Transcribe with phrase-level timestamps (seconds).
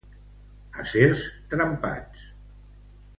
[0.83, 1.21] Acers
[1.53, 2.25] trempats